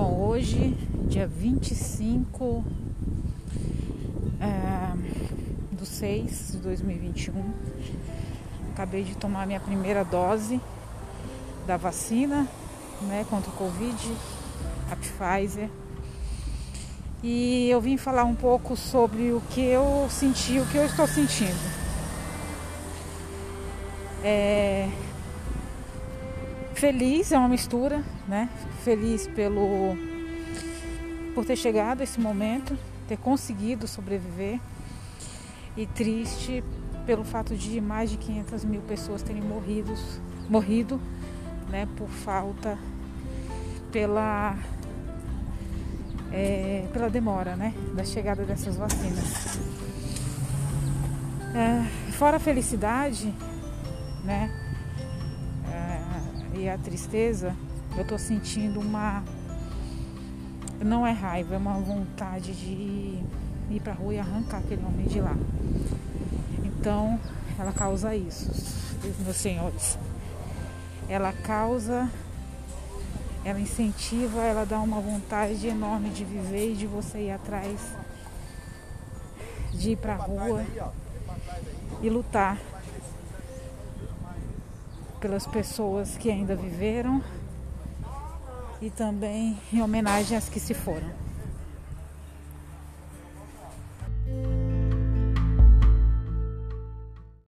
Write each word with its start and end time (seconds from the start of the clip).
hoje, 0.00 0.76
dia 1.08 1.26
25 1.26 2.64
é, 4.40 4.96
do 5.72 5.86
6 5.86 6.52
de 6.52 6.58
2021. 6.58 7.32
Acabei 8.72 9.04
de 9.04 9.16
tomar 9.16 9.46
minha 9.46 9.60
primeira 9.60 10.04
dose 10.04 10.60
da 11.66 11.76
vacina 11.76 12.46
né, 13.02 13.24
contra 13.30 13.50
o 13.50 13.54
Covid, 13.54 14.12
a 14.90 14.96
Pfizer. 14.96 15.70
E 17.22 17.68
eu 17.70 17.80
vim 17.80 17.96
falar 17.96 18.24
um 18.24 18.34
pouco 18.34 18.76
sobre 18.76 19.32
o 19.32 19.40
que 19.50 19.60
eu 19.60 20.06
senti, 20.10 20.58
o 20.58 20.66
que 20.66 20.76
eu 20.76 20.84
estou 20.84 21.06
sentindo. 21.06 21.86
É... 24.22 24.88
Feliz 26.76 27.32
é 27.32 27.38
uma 27.38 27.48
mistura, 27.48 28.04
né? 28.28 28.50
Feliz 28.84 29.26
pelo 29.28 29.96
por 31.34 31.42
ter 31.42 31.56
chegado 31.56 32.02
a 32.02 32.04
esse 32.04 32.20
momento, 32.20 32.78
ter 33.08 33.16
conseguido 33.16 33.88
sobreviver 33.88 34.60
e 35.74 35.86
triste 35.86 36.62
pelo 37.06 37.24
fato 37.24 37.54
de 37.56 37.80
mais 37.80 38.10
de 38.10 38.18
500 38.18 38.64
mil 38.66 38.82
pessoas 38.82 39.22
terem 39.22 39.40
morrido, 39.40 39.94
morrido, 40.50 41.00
né? 41.70 41.88
Por 41.96 42.08
falta, 42.10 42.78
pela 43.90 44.54
é, 46.30 46.86
pela 46.92 47.08
demora, 47.08 47.56
né? 47.56 47.72
Da 47.94 48.04
chegada 48.04 48.44
dessas 48.44 48.76
vacinas. 48.76 49.58
É, 51.54 52.12
fora 52.12 52.36
a 52.36 52.40
felicidade, 52.40 53.32
né? 54.22 54.65
E 56.58 56.70
a 56.70 56.78
tristeza, 56.78 57.54
eu 57.98 58.06
tô 58.06 58.18
sentindo 58.18 58.80
uma. 58.80 59.22
Não 60.82 61.06
é 61.06 61.12
raiva, 61.12 61.54
é 61.54 61.58
uma 61.58 61.74
vontade 61.74 62.54
de 62.54 63.22
ir 63.70 63.80
pra 63.84 63.92
rua 63.92 64.14
e 64.14 64.18
arrancar 64.18 64.58
aquele 64.58 64.82
homem 64.82 65.06
de 65.06 65.20
lá. 65.20 65.36
Então, 66.64 67.20
ela 67.58 67.72
causa 67.72 68.16
isso, 68.16 68.50
meus 69.22 69.36
senhores. 69.36 69.98
Ela 71.10 71.30
causa, 71.30 72.10
ela 73.44 73.60
incentiva, 73.60 74.40
ela 74.40 74.64
dá 74.64 74.80
uma 74.80 75.00
vontade 75.00 75.66
enorme 75.66 76.08
de 76.08 76.24
viver 76.24 76.72
e 76.72 76.74
de 76.74 76.86
você 76.86 77.18
ir 77.18 77.32
atrás, 77.32 77.78
de 79.74 79.90
ir 79.90 79.96
pra 79.96 80.14
rua 80.14 80.64
e 82.00 82.08
lutar 82.08 82.58
pelas 85.26 85.44
pessoas 85.44 86.16
que 86.16 86.30
ainda 86.30 86.54
viveram 86.54 87.20
e 88.80 88.88
também 88.90 89.58
em 89.72 89.82
homenagem 89.82 90.38
às 90.38 90.48
que 90.48 90.60
se 90.60 90.72
foram. 90.72 91.25